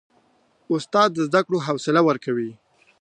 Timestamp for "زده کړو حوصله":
1.27-2.01